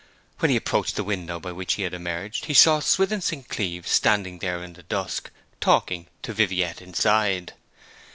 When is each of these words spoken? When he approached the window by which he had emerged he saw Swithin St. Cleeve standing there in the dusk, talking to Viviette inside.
When 0.39 0.49
he 0.49 0.57
approached 0.57 0.95
the 0.95 1.03
window 1.03 1.39
by 1.39 1.51
which 1.51 1.75
he 1.75 1.83
had 1.83 1.93
emerged 1.93 2.45
he 2.45 2.55
saw 2.55 2.79
Swithin 2.79 3.21
St. 3.21 3.47
Cleeve 3.47 3.87
standing 3.87 4.39
there 4.39 4.63
in 4.63 4.73
the 4.73 4.81
dusk, 4.81 5.29
talking 5.59 6.07
to 6.23 6.33
Viviette 6.33 6.81
inside. 6.81 7.53